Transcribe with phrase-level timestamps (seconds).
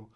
[0.00, 0.08] Solo.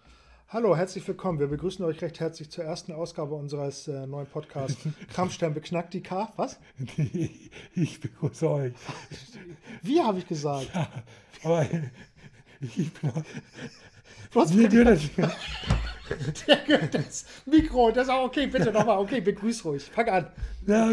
[0.49, 1.41] Hallo, herzlich willkommen.
[1.41, 4.79] Wir begrüßen euch recht herzlich zur ersten Ausgabe unseres äh, neuen Podcasts
[5.15, 6.33] Kampfstern beknackt die K.
[6.37, 6.59] Was?
[7.75, 8.75] Ich begrüße euch.
[9.83, 10.71] Wie habe ich gesagt?
[10.75, 10.89] Ja,
[11.43, 11.67] aber
[12.61, 13.23] ich bin auch.
[14.35, 15.03] Hast Mir gehört das.
[16.47, 17.91] Der gehört das Mikro.
[17.91, 18.47] Das ist auch okay.
[18.47, 18.99] Bitte nochmal.
[18.99, 19.83] Okay, begrüß ruhig.
[19.85, 20.27] Fang an.
[20.67, 20.91] Ja,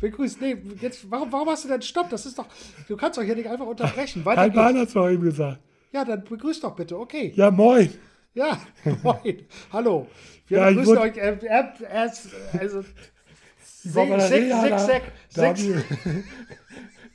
[0.00, 0.40] Begrüß.
[0.40, 2.08] Nee, jetzt, warum, warum hast du denn Stopp?
[2.10, 2.46] Das ist doch.
[2.88, 4.24] Du kannst doch hier nicht einfach unterbrechen.
[4.24, 4.78] Weiter halb geht's.
[4.78, 5.60] Hat's noch eben gesagt.
[5.92, 6.98] Ja, dann begrüß doch bitte.
[6.98, 7.32] Okay.
[7.36, 7.92] Ja, moin.
[8.34, 8.60] Ja,
[9.02, 9.46] moin.
[9.72, 10.06] Hallo.
[10.48, 11.16] Wir Ja, begrüßen euch.
[11.16, 12.28] Äh, er ist,
[12.58, 12.80] also.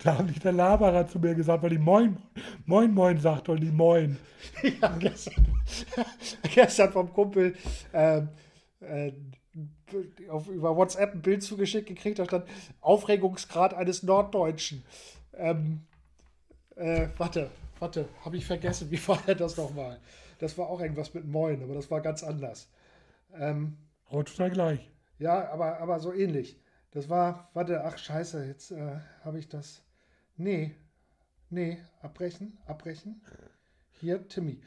[0.03, 2.17] da- haben die- der Laberer zu mir gesagt, weil die Moin,
[2.65, 4.17] Moin, Moin sagt und die Moin.
[4.81, 5.45] Ja, gestern,
[6.53, 7.55] gestern vom Kumpel
[7.93, 8.29] ähm,
[8.79, 9.11] äh,
[10.29, 12.45] auf, über WhatsApp ein Bild zugeschickt gekriegt, da stand
[12.81, 14.83] Aufregungsgrad eines Norddeutschen.
[15.33, 15.81] Ähm,
[16.75, 17.49] äh, warte,
[17.79, 19.99] warte, habe ich vergessen, wie war das nochmal?
[20.39, 22.69] Das war auch irgendwas mit Moin, aber das war ganz anders.
[23.33, 23.77] Ähm,
[24.09, 24.91] Aber total gleich.
[25.19, 26.59] ja, aber, aber so ähnlich.
[26.91, 29.83] Das war, warte, ach scheiße, jetzt äh, habe ich das.
[30.37, 30.75] Nee,
[31.49, 33.21] nee, abbrechen, abbrechen.
[33.91, 34.61] Hier, Timmy.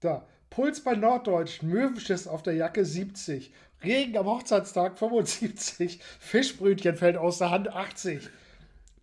[0.00, 7.16] Da, Puls bei Norddeutschen, Möwenschiss auf der Jacke 70, Regen am Hochzeitstag 75, Fischbrötchen fällt
[7.16, 8.28] aus der Hand 80.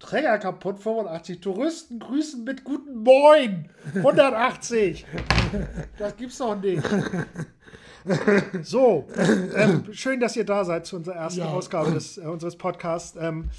[0.03, 5.05] Träger kaputt 85, Touristen grüßen mit guten Moin 180.
[5.97, 6.83] Das gibt's doch nicht.
[8.63, 9.07] So,
[9.55, 11.45] ähm, schön, dass ihr da seid zu unserer ersten Ja.
[11.47, 13.17] Ausgabe des, äh, unseres Podcasts.
[13.17, 13.49] Ähm,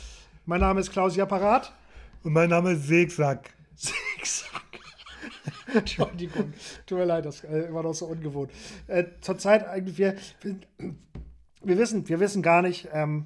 [0.45, 1.73] mein Name ist Klaus Apparat.
[2.25, 3.55] Und mein Name ist Segsack.
[3.75, 4.62] Zickzack.
[5.75, 6.53] Entschuldigung,
[6.84, 8.51] tut mir leid, das äh, war doch so ungewohnt.
[8.86, 10.14] Äh, zurzeit eigentlich, wir,
[11.62, 13.25] wir, wissen, wir wissen gar nicht, ähm,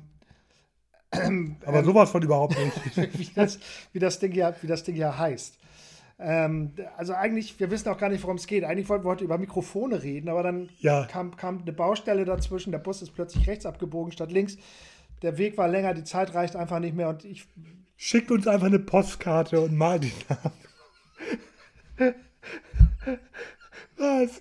[1.10, 2.96] Aber sowas von überhaupt nicht.
[3.18, 3.58] wie, das,
[3.92, 5.58] wie, das Ding hier, wie das Ding hier heißt.
[6.20, 8.64] Ähm, also eigentlich, wir wissen auch gar nicht, worum es geht.
[8.64, 11.06] Eigentlich wollten wir heute über Mikrofone reden, aber dann Ja.
[11.06, 12.72] kam, kam eine Baustelle dazwischen.
[12.72, 14.56] Der Bus ist plötzlich rechts abgebogen statt links.
[15.22, 17.46] Der Weg war länger, die Zeit reicht einfach nicht mehr und ich
[18.00, 20.12] Schickt uns einfach eine Postkarte und malt die
[21.98, 22.14] Namen.
[23.96, 24.40] Was?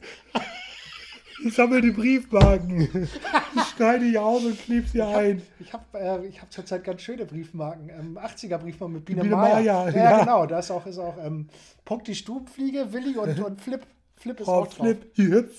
[1.43, 3.07] Ich sammle die Briefmarken.
[3.55, 5.41] Ich schneide die auf und klebe sie ein.
[5.59, 7.89] Ich habe äh, ich hab zurzeit ganz schöne Briefmarken.
[7.89, 9.55] Ähm, 80er Briefmarken mit Biene, Biene Meier.
[9.55, 10.19] Meier, ja, ja.
[10.19, 10.45] genau.
[10.45, 11.47] Da ist auch, ist auch ähm,
[11.85, 13.85] Punkt die Stubenfliege, Willi und, und Flip.
[14.15, 14.85] Flip ist Frau auch drauf.
[14.85, 15.55] Flip, jetzt.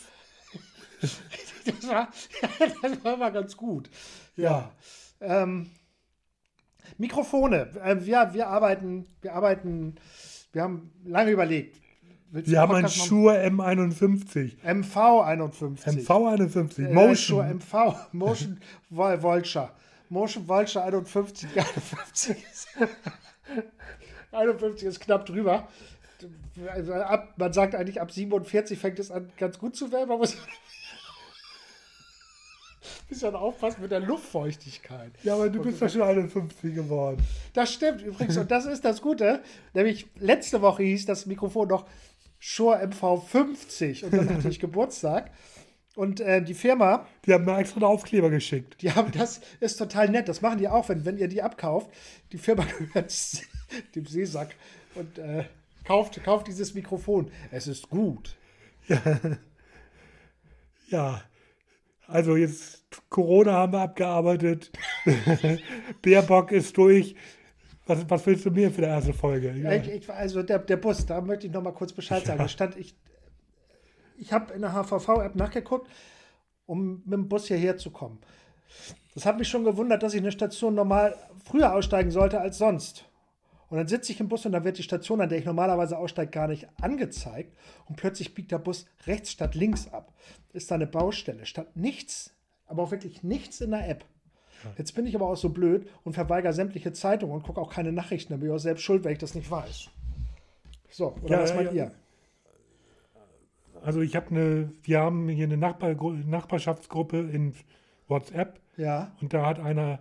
[1.64, 2.08] Das war,
[2.82, 3.90] das war mal ganz gut.
[4.36, 4.72] Ja.
[5.20, 5.70] Ähm,
[6.96, 7.70] Mikrofone.
[7.84, 9.96] Äh, wir, wir arbeiten, wir arbeiten,
[10.52, 11.78] wir haben lange überlegt.
[12.30, 14.56] Willst Wir haben einen Schuhe M51.
[14.62, 14.82] machen?
[14.84, 16.06] MV51.
[16.06, 16.78] MV51.
[16.78, 17.16] Äh, Motion.
[17.16, 17.72] Schuhe MV.
[18.12, 19.70] Motion Vulture.
[20.10, 21.48] Motion Vulture 51.
[21.56, 22.68] 51 ist,
[24.32, 25.68] 51 ist knapp drüber.
[26.70, 30.08] Also ab, man sagt eigentlich, ab 47 fängt es an, ganz gut zu werden.
[30.08, 30.40] Man muss ein
[33.08, 35.12] bisschen aufpassen mit der Luftfeuchtigkeit.
[35.22, 37.22] Ja, aber du bist doch schon 51 geworden.
[37.54, 38.36] Das stimmt übrigens.
[38.36, 39.40] Und das ist das Gute.
[39.72, 41.86] Nämlich letzte Woche hieß das Mikrofon noch
[42.38, 45.30] Shure MV50 und dann hatte ich Geburtstag.
[45.96, 48.80] Und äh, die Firma, Die haben mir extra einen Aufkleber geschickt.
[48.82, 50.28] die haben das ist total nett.
[50.28, 51.90] Das machen die auch, wenn, wenn ihr die abkauft.
[52.30, 53.12] Die Firma gehört
[53.96, 54.54] dem Seesack
[54.94, 55.44] und äh,
[55.84, 57.32] kauft, kauft dieses Mikrofon.
[57.50, 58.36] Es ist gut.
[60.88, 61.22] Ja.
[62.06, 64.70] Also jetzt Corona haben wir abgearbeitet.
[66.02, 67.14] Bärbock ist durch.
[67.88, 69.50] Was, was willst du mir für die erste Folge?
[69.52, 69.72] Ja.
[69.72, 72.38] Ich, ich, also der, der Bus, da möchte ich noch mal kurz Bescheid sagen.
[72.38, 72.94] Da stand ich,
[74.18, 75.88] ich habe in der HVV-App nachgeguckt,
[76.66, 78.20] um mit dem Bus hierher zu kommen.
[79.14, 83.06] Das hat mich schon gewundert, dass ich eine Station normal früher aussteigen sollte als sonst.
[83.70, 85.96] Und dann sitze ich im Bus und dann wird die Station, an der ich normalerweise
[85.96, 87.56] aussteige, gar nicht angezeigt.
[87.86, 90.12] Und plötzlich biegt der Bus rechts statt links ab.
[90.52, 91.46] Ist da eine Baustelle.
[91.46, 92.34] Statt nichts,
[92.66, 94.04] aber auch wirklich nichts in der App.
[94.76, 97.92] Jetzt bin ich aber auch so blöd und verweigere sämtliche Zeitungen und gucke auch keine
[97.92, 98.32] Nachrichten.
[98.32, 99.88] Da bin ich auch selbst schuld, wenn ich das nicht weiß.
[100.90, 101.84] So, oder Ja, was meint ja.
[101.86, 101.92] ihr?
[103.82, 107.54] Also ich habe eine, wir haben hier eine Nachbar, Nachbarschaftsgruppe in
[108.08, 110.00] WhatsApp Ja, und da hat einer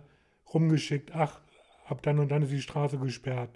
[0.52, 1.40] rumgeschickt, ach,
[1.86, 3.50] ab dann und dann ist die Straße gesperrt.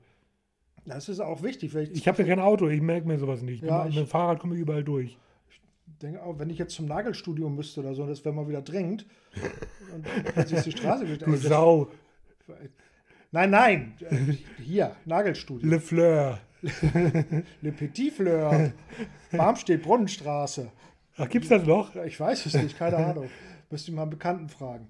[0.85, 1.75] das ist auch wichtig.
[1.75, 3.63] Weil ich, Ich habe ja kein Auto, ich merke mir sowas nicht.
[3.65, 5.19] Ja, mit, ich- mit dem Fahrrad komme ich überall durch.
[6.03, 9.07] Denke auch, wenn ich jetzt zum Nagelstudio müsste oder so, das wäre mal wieder dringend.
[9.95, 10.05] Und
[10.35, 11.27] plötzlich ist die Straße wieder.
[11.27, 11.89] Du Sau,
[13.31, 13.95] Nein, nein.
[14.11, 15.69] äh, Hier, Nagelstudio.
[15.69, 16.39] Le Fleur.
[16.63, 18.73] Le Petit Fleur.
[19.31, 20.71] Barmstedt, Brunnenstraße.
[21.17, 21.95] Ach, gibt's das noch?
[21.97, 23.29] Ich weiß es nicht, keine Ahnung.
[23.71, 24.89] Müsste ich mal einen Bekannten fragen.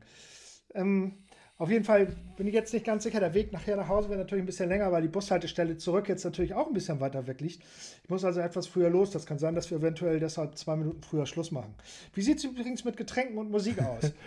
[0.75, 1.22] Ähm,
[1.63, 3.21] Auf jeden Fall bin ich jetzt nicht ganz sicher.
[3.21, 6.25] Der Weg nachher nach Hause wäre natürlich ein bisschen länger, weil die Bushaltestelle zurück jetzt
[6.25, 7.63] natürlich auch ein bisschen weiter weg liegt.
[8.03, 9.13] Ich muss also etwas früher los.
[9.13, 11.73] Das kann sein, dass wir eventuell deshalb zwei Minuten früher Schluss machen.
[12.15, 14.13] Wie sieht es übrigens mit Getränken und Musik aus?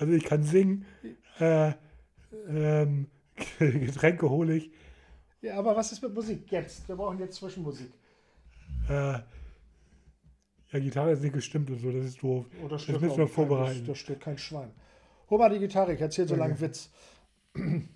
[0.00, 0.84] Also ich kann singen,
[1.40, 1.72] äh,
[2.48, 3.08] ähm,
[3.58, 4.70] Getränke hole ich.
[5.40, 6.52] ja, aber was ist mit Musik?
[6.52, 6.86] Jetzt.
[6.86, 7.90] Wir brauchen jetzt Zwischenmusik.
[8.88, 9.24] Äh, ja,
[10.70, 12.46] Gitarre ist nicht gestimmt und so, das ist doof.
[12.62, 13.84] Oder das müssen wir vorbereiten.
[13.86, 14.70] Da steht kein Schwein.
[15.30, 16.90] Hol mal die Gitarre, ich erzähl so lange Witz.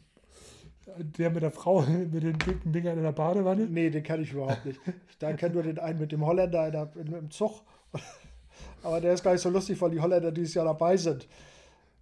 [0.98, 1.80] Der mit der Frau
[2.12, 3.66] mit den dicken Dingern in der Badewanne?
[3.66, 4.80] Nee, den kann ich überhaupt nicht.
[5.08, 7.62] Ich da kenne nur den einen mit dem Holländer in der, in, im Zug.
[8.82, 11.28] Aber der ist gar nicht so lustig, weil die Holländer dieses Jahr dabei sind.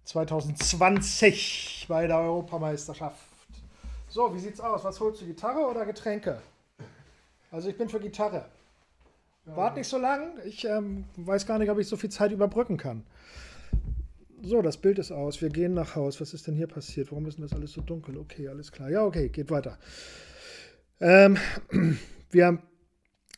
[0.05, 3.19] 2020 bei der Europameisterschaft.
[4.09, 4.83] So, wie sieht's aus?
[4.83, 6.41] Was holst du, Gitarre oder Getränke?
[7.51, 8.45] Also ich bin für Gitarre.
[9.45, 10.33] Wart nicht so lang.
[10.45, 13.05] Ich ähm, weiß gar nicht, ob ich so viel Zeit überbrücken kann.
[14.43, 15.39] So, das Bild ist aus.
[15.41, 16.19] Wir gehen nach Haus.
[16.19, 17.11] Was ist denn hier passiert?
[17.11, 18.17] Warum ist denn das alles so dunkel?
[18.17, 18.89] Okay, alles klar.
[18.89, 19.77] Ja, okay, geht weiter.
[20.99, 21.37] Ähm,
[22.31, 22.59] wir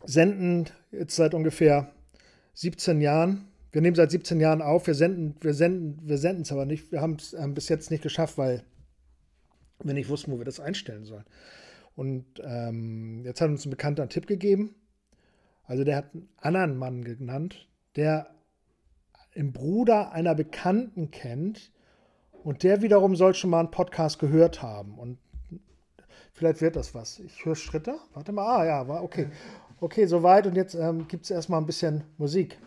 [0.05, 1.91] senden jetzt seit ungefähr
[2.53, 3.49] 17 Jahren.
[3.73, 4.87] Wir nehmen seit 17 Jahren auf.
[4.87, 6.93] Wir senden, wir senden, wir senden es aber nicht.
[6.93, 8.63] Wir haben es bis jetzt nicht geschafft, weil
[9.83, 11.25] wir nicht wussten, wo wir das einstellen sollen.
[11.95, 14.73] Und ähm, jetzt hat uns ein Bekannter einen Tipp gegeben.
[15.65, 17.67] Also der hat einen anderen Mann genannt,
[17.97, 18.32] der
[19.35, 21.71] einen Bruder einer Bekannten kennt
[22.43, 24.97] und der wiederum soll schon mal einen Podcast gehört haben.
[24.97, 25.17] Und
[26.33, 27.19] vielleicht wird das was.
[27.19, 27.97] Ich höre Schritte.
[28.13, 28.45] Warte mal.
[28.45, 29.27] Ah ja, war okay.
[29.79, 30.47] Okay, soweit.
[30.47, 32.57] Und jetzt ähm, gibt es erstmal ein bisschen Musik.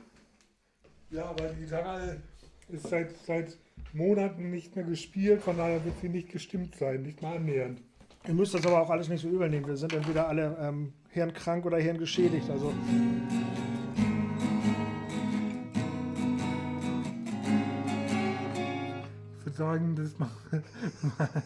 [1.11, 2.21] Ja, aber die Gitarre
[2.69, 3.57] ist seit, seit
[3.93, 7.81] Monaten nicht mehr gespielt, von daher wird sie nicht gestimmt sein, nicht mal annähernd.
[8.27, 9.67] Ihr müsst das aber auch alles nicht so übel nehmen.
[9.67, 12.51] Wir sind entweder alle ähm, hirnkrank oder hirngeschädigt.
[12.51, 12.73] Also
[19.57, 20.63] sagen, das machen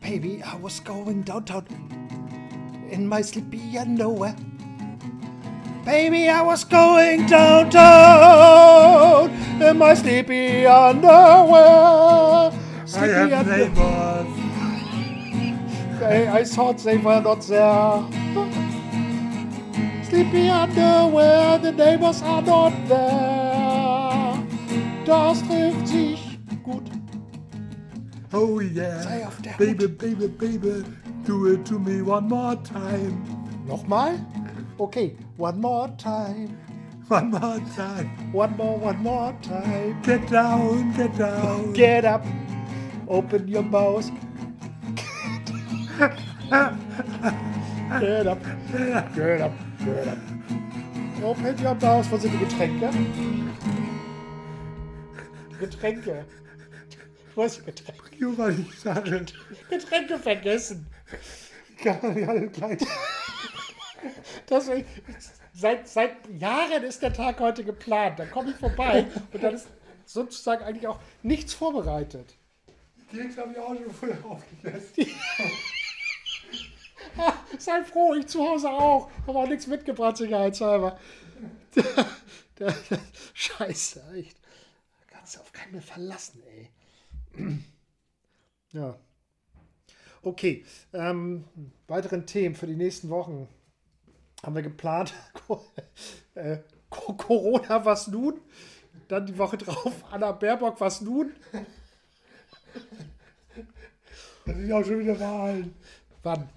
[0.00, 1.64] Baby, I was going downtown
[2.90, 4.34] in my sleepy underwear.
[5.84, 9.30] Baby, I was going downtown
[9.62, 12.50] in my sleepy underwear.
[12.50, 12.52] I
[12.86, 13.68] Sleepy have underwear.
[13.68, 14.26] neighbors.
[16.02, 18.02] I, I thought they were not there.
[20.08, 23.49] Sleepy underwear, the neighbors are not there.
[25.04, 26.82] Das trifft sich gut.
[28.32, 29.02] Oh yeah.
[29.02, 30.84] Sei auf der baby, baby, baby,
[31.26, 33.20] do it to me one more time.
[33.66, 34.18] Nochmal?
[34.78, 36.56] Okay, one more time.
[37.08, 38.08] One more time.
[38.32, 40.00] One more, one more time.
[40.02, 41.72] Get down, get down.
[41.72, 42.24] Get up.
[43.08, 44.08] Open your mouth.
[45.98, 46.12] Get
[46.52, 46.74] up.
[48.00, 48.38] Get up.
[49.14, 49.52] Get up.
[51.24, 52.10] Open your mouth.
[52.12, 52.90] Wo sind die Getränke?
[55.60, 56.24] Getränke.
[57.34, 58.00] Wo ist Getränke?
[58.68, 59.24] Ich sage,
[59.68, 60.86] Getränke vergessen.
[61.82, 62.78] kann man nicht alle gleich.
[64.46, 64.68] Das,
[65.52, 68.18] seit, seit Jahren ist der Tag heute geplant.
[68.18, 69.68] Da komme ich vorbei und dann ist
[70.06, 72.34] sozusagen eigentlich auch nichts vorbereitet.
[73.10, 75.06] Keks habe ich auch schon vorher aufgegessen.
[77.18, 79.10] Ah, Sei froh, ich zu Hause auch.
[79.26, 80.98] Habe auch nichts mitgebracht, sicherheitshalber.
[83.34, 84.39] Scheiße, echt.
[85.30, 86.70] Kannst du auf keinen mehr verlassen, ey.
[88.72, 88.98] Ja.
[90.22, 91.44] Okay, ähm,
[91.86, 93.46] weiteren Themen für die nächsten Wochen
[94.42, 95.14] haben wir geplant.
[96.34, 98.40] äh, Co- Corona, was nun?
[99.06, 101.32] Dann die Woche drauf Anna Baerbock, was nun?
[104.46, 105.76] Das sind ja auch schon wieder Wahlen.
[106.24, 106.48] Wann?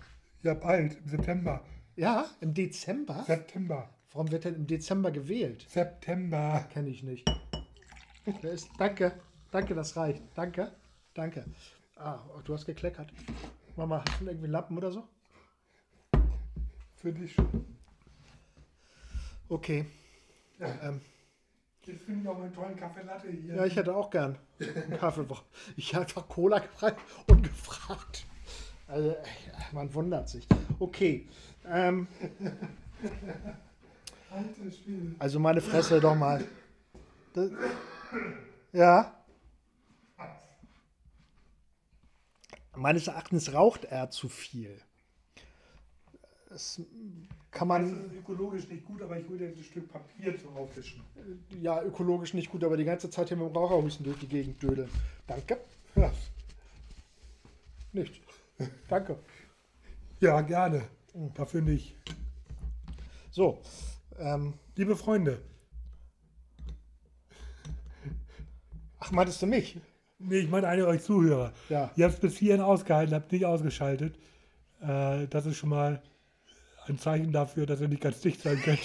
[0.41, 1.63] Ja, bald, im September.
[1.95, 3.23] Ja, im Dezember?
[3.27, 3.87] September.
[4.13, 5.63] Warum wird denn im Dezember gewählt?
[5.69, 6.67] September.
[6.73, 7.29] Kenne ich nicht.
[8.77, 9.13] Danke,
[9.51, 10.21] danke, das reicht.
[10.35, 10.71] Danke,
[11.13, 11.45] danke.
[11.95, 13.11] Ah, du hast gekleckert.
[13.75, 15.03] Mama, hast du irgendwie Lappen oder so?
[16.95, 17.65] Für dich schon.
[19.49, 19.85] Okay.
[20.59, 21.01] Ähm,
[21.85, 23.55] Jetzt finde ich auch meinen tollen Kaffee Latte hier.
[23.55, 25.25] ja, ich hätte auch gern einen Kaffee.
[25.75, 28.25] Ich habe einfach Cola gefragt und gefragt.
[28.87, 29.15] Also,
[29.73, 30.47] man wundert sich.
[30.79, 31.27] Okay.
[31.65, 32.07] Ähm,
[35.19, 36.43] also meine Fresse doch mal.
[37.33, 37.51] Das,
[38.71, 39.15] ja.
[42.75, 44.79] Meines Erachtens raucht er zu viel.
[46.49, 46.81] Das
[47.51, 51.03] kann Das man, ist ökologisch nicht gut, aber ich dir ein Stück Papier zum Aufwischen.
[51.61, 54.61] ja, ökologisch nicht gut, aber die ganze Zeit hier mit dem Raucherhusten durch die Gegend
[54.61, 54.89] dödeln.
[55.27, 55.59] Danke.
[55.95, 56.11] Ja,
[57.93, 58.21] Nicht.
[58.87, 59.19] Danke.
[60.19, 60.87] ja gerne.
[61.35, 61.95] Dafür nicht.
[63.29, 63.61] So.
[64.17, 65.39] Ähm, Liebe Freunde,
[69.05, 69.77] Ach, meintest du mich?
[70.19, 71.51] Nee, ich meine eine euch Zuhörer.
[71.67, 71.91] Ja.
[71.97, 74.15] Ihr habt es bis hierhin ausgehalten, habt nicht ausgeschaltet.
[74.81, 76.01] Äh, das ist schon mal
[76.87, 78.79] ein Zeichen dafür, dass ihr nicht ganz dicht sein könnt.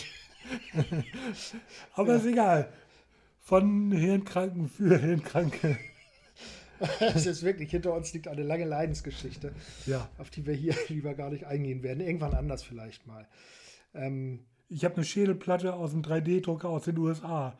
[1.94, 2.72] Aber ist egal.
[3.38, 5.78] Von Hirnkranken für Hirnkranke.
[7.00, 9.52] Es ist wirklich, hinter uns liegt eine lange Leidensgeschichte,
[9.86, 10.08] Ja.
[10.18, 12.00] auf die wir hier lieber gar nicht eingehen werden.
[12.00, 13.26] Irgendwann anders vielleicht mal.
[13.94, 17.56] Ähm, Ich habe eine Schädelplatte aus dem 3D-Drucker aus den USA.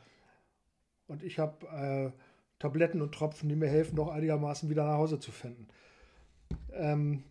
[1.07, 2.21] und ich habe äh,
[2.59, 5.69] Tabletten und Tropfen, die mir helfen, doch einigermaßen wieder nach Hause zu finden.
[6.73, 7.23] Ähm,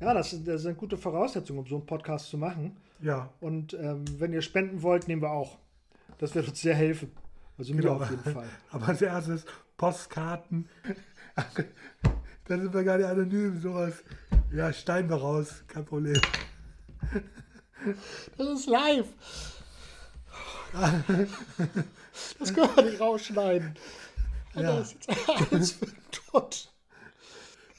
[0.00, 2.76] ja, das, sind- das sind gute Voraussetzungen, um so einen Podcast zu machen.
[3.00, 3.30] Ja.
[3.40, 5.58] Und ähm, wenn ihr spenden wollt, nehmen wir auch.
[6.18, 7.10] Das wird uns sehr helfen.
[7.58, 7.96] Also mir Genau.
[7.96, 8.48] auf jeden Fall.
[8.70, 9.44] Aber als erstes
[9.76, 10.68] Postkarten.
[12.46, 14.02] da sind wir gar nicht anonym, sowas.
[14.52, 16.20] Ja, Steinbach raus, kein Problem.
[18.36, 19.06] Das ist live.
[22.38, 23.74] Das können wir nicht rausschneiden.
[24.54, 24.76] Ja.
[24.76, 26.70] Das ist jetzt alles für den Tod.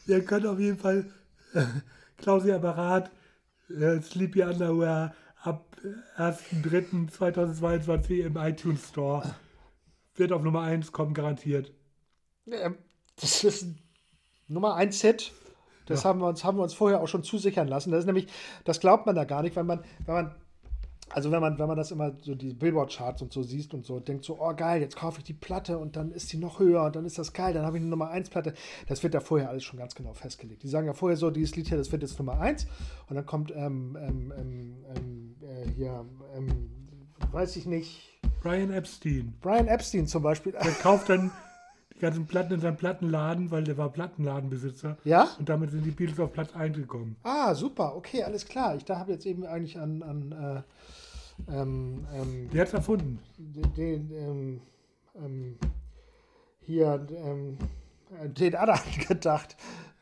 [0.07, 1.05] Ihr könnt auf jeden Fall
[1.53, 1.63] äh,
[2.17, 3.09] Klausi Apparat,
[3.69, 5.65] äh, Sleepy Underwear ab
[6.17, 9.35] 1.3.2022 im iTunes Store.
[10.15, 11.71] Wird auf Nummer 1 kommen, garantiert.
[12.49, 12.77] Ähm,
[13.19, 13.77] Das ist ein
[14.47, 15.33] Nummer 1 Hit.
[15.87, 17.91] Das haben, wir uns, haben wir uns vorher auch schon zusichern lassen.
[17.91, 18.25] Das ist nämlich,
[18.63, 20.35] das glaubt man da gar nicht, weil man, wenn man,
[21.11, 23.99] also wenn man, wenn man das immer so die Billboard-Charts und so sieht und so,
[23.99, 26.83] denkt so, oh geil, jetzt kaufe ich die Platte und dann ist die noch höher
[26.83, 28.53] und dann ist das geil, dann habe ich eine Nummer 1 Platte.
[28.87, 30.63] Das wird da vorher alles schon ganz genau festgelegt.
[30.63, 32.65] Die sagen ja vorher so, dieses Lied hier, das wird jetzt Nummer 1
[33.07, 36.69] und dann kommt ähm, ähm, ähm, ähm, äh, hier, ähm,
[37.31, 39.33] weiß ich nicht, Brian Epstein.
[39.41, 40.53] Brian Epstein zum Beispiel.
[40.53, 41.31] Der kauft dann
[41.95, 44.97] die ganzen Platten in seinem Plattenladen, weil der war Plattenladenbesitzer.
[45.05, 45.29] Ja?
[45.39, 47.15] Und damit sind die Beatles auf Platz 1 gekommen.
[47.23, 48.75] Ah, super, okay, alles klar.
[48.75, 50.31] Ich da habe jetzt eben eigentlich an, an
[51.47, 53.19] äh, ähm, ähm, Der hat es erfunden.
[53.37, 54.61] den, ähm,
[55.15, 55.57] ähm,
[56.61, 57.57] hier ähm,
[58.21, 59.55] äh, den anderen gedacht.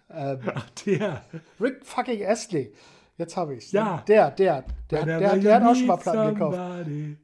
[0.09, 1.23] Ähm, Ach, der.
[1.59, 2.73] Rick fucking Astley.
[3.17, 4.03] Jetzt habe ich Ja.
[4.07, 6.55] Der, der, der, der, der, der hat auch schon mal Platten gekauft.
[6.57, 7.17] somebody.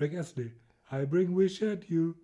[0.00, 0.52] Rick Astley.
[0.92, 2.14] I bring wish at you.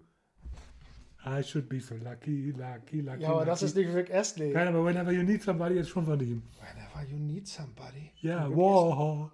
[1.24, 3.22] I should be so lucky, lucky, lucky.
[3.22, 3.66] Ja, aber das lucky.
[3.70, 4.52] ist nicht Rick Astley.
[4.52, 6.42] Nein, aber Whenever You Need Somebody ist schon von ihm.
[6.60, 8.12] Whenever you need somebody.
[8.20, 9.30] Ja, Rick wow.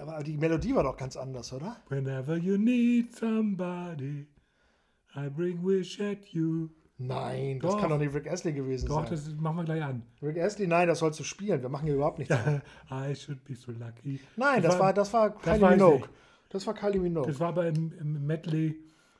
[0.00, 1.76] Aber die Melodie war doch ganz anders, oder?
[1.88, 4.26] Whenever you need somebody,
[5.14, 6.70] I bring wish at you.
[7.00, 7.80] Nein, das Doch.
[7.80, 9.10] kann doch nicht Rick Astley gewesen Doch, sein.
[9.10, 10.02] das machen wir gleich an.
[10.20, 11.62] Rick Astley, nein, das sollst du spielen.
[11.62, 12.34] Wir machen hier überhaupt nichts.
[12.90, 14.18] I should be so lucky.
[14.36, 15.98] Nein, das war, das war Kylie Minogue.
[15.98, 16.27] ich.
[16.48, 17.26] Das war Kylie Minogue.
[17.26, 18.76] Das war aber im, im Medley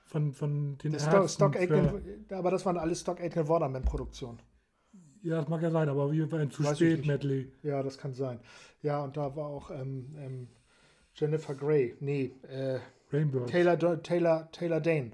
[0.06, 4.38] von, von den Stock, Stock Aitken, aber das waren alles Stock Aitken Waterman Produktionen.
[5.22, 7.06] Ja, das mag ja sein, aber wie ein zu Weiß spät.
[7.06, 7.52] Medley.
[7.62, 8.40] Ja, das kann sein.
[8.82, 10.48] Ja, und da war auch ähm, ähm,
[11.14, 11.96] Jennifer Grey.
[12.00, 12.78] Nee, äh,
[13.12, 13.44] Rainbow.
[13.46, 15.10] Taylor, Taylor, Taylor Dane.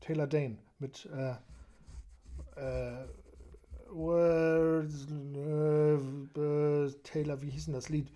[0.00, 1.34] Taylor Dane mit äh,
[2.56, 3.04] äh,
[3.94, 4.86] äh,
[7.02, 8.10] Taylor, wie hieß denn das Lied?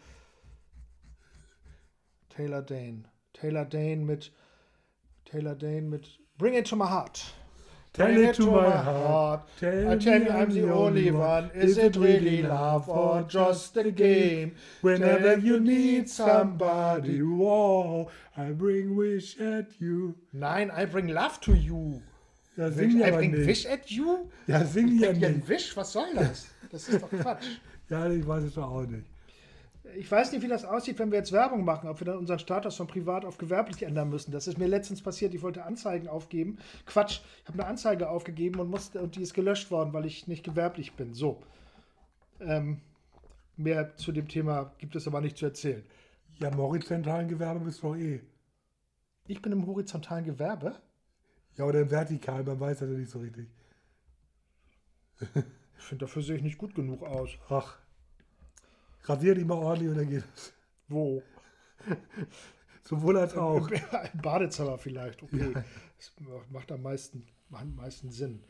[2.39, 3.05] Taylor Dane.
[3.35, 4.31] Taylor Dane mit
[5.25, 6.07] Taylor Dane mit
[6.39, 7.33] Bring It to My Heart.
[7.93, 9.41] Tell Bring it to my heart.
[9.61, 11.51] I tell you I'm the only one.
[11.55, 14.55] Is it really love or just a game?
[14.83, 20.15] Whenever Tell you need somebody, wow, I bring wish at you.
[20.33, 22.01] Nein, I bring love to you.
[22.57, 23.47] Ja, Wish, singen die I bring nicht.
[23.49, 24.29] wish at you?
[24.47, 25.49] Ja, singen die ja nicht.
[25.49, 25.77] Wish?
[25.77, 26.47] Was soll das?
[26.71, 27.47] Das ist doch Quatsch.
[27.91, 29.07] Ja, ich weiß es doch auch nicht.
[29.97, 32.39] Ich weiß nicht, wie das aussieht, wenn wir jetzt Werbung machen, ob wir dann unseren
[32.39, 34.33] Status von privat auf gewerblich ändern müssen.
[34.33, 35.35] Das ist mir letztens passiert.
[35.35, 36.59] Ich wollte Anzeigen aufgeben.
[36.87, 40.27] Quatsch, ich habe eine Anzeige aufgegeben und, musste, und die ist gelöscht worden, weil ich
[40.27, 41.15] nicht gewerblich bin.
[41.15, 41.43] So.
[42.41, 42.81] Ähm,
[43.57, 45.85] mehr zu dem Thema gibt es aber nicht zu erzählen.
[46.39, 48.21] Ja, im horizontalen Gewerbe bist du doch eh.
[49.27, 50.77] Ich bin im horizontalen Gewerbe.
[51.57, 53.49] Ja, oder im vertikalen, man weiß das ja nicht so richtig.
[55.79, 57.31] Ich finde, dafür sehe ich nicht gut genug aus.
[57.49, 57.79] Ach,
[59.09, 60.53] rasier dich mal ordentlich und dann geht es.
[60.89, 61.23] Wo?
[62.83, 63.69] Sowohl als auch.
[64.15, 65.23] Im Badezimmer vielleicht.
[65.23, 65.53] Okay.
[65.97, 66.13] Das
[66.51, 68.43] macht am meisten, macht am meisten Sinn.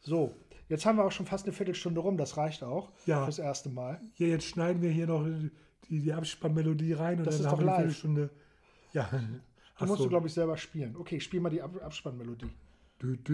[0.00, 0.34] So,
[0.68, 2.16] jetzt haben wir auch schon fast eine Viertelstunde rum.
[2.16, 3.24] Das reicht auch Ja.
[3.24, 4.00] fürs erste Mal.
[4.14, 5.24] Hier, jetzt schneiden wir hier noch
[5.88, 7.76] die, die Abspannmelodie rein und Das dann ist haben wir eine.
[7.76, 8.30] Viertelstunde.
[8.92, 9.08] Ja.
[9.78, 10.96] Du musst du, glaube ich, selber spielen.
[10.96, 12.50] Okay, spiel mal die Ab Abspannmelodie.
[12.98, 13.28] With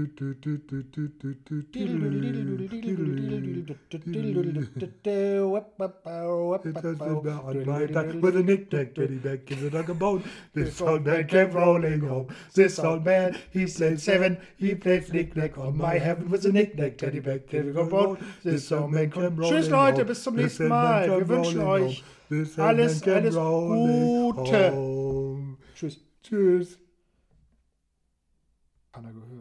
[8.35, 10.25] a knick-knack, teddy-back, give it like a bone.
[10.53, 12.27] This old man came rolling home.
[12.55, 14.39] This old man, he played seven.
[14.57, 18.19] He played knick-knack on my heaven with a knick-knack, teddy-back, give it like a bone.
[18.43, 21.09] This old man came rolling Tschüss, Leute, bis zum nächsten Mal.
[21.09, 22.03] Wir wünschen euch
[22.57, 24.73] alles, alles Gute.
[25.77, 26.01] Tschüss.
[26.25, 26.81] Tschüss.
[28.93, 29.32] Keiner gehört.